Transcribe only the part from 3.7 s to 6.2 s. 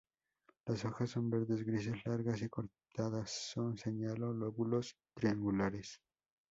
señaló lóbulos triangulares.